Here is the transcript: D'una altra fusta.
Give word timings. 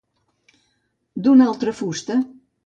D'una 1.27 1.49
altra 1.51 1.75
fusta. 1.83 2.19